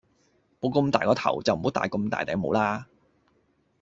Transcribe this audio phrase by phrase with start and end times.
[0.59, 2.87] 冇咁大個頭就唔好帶咁大頂帽啦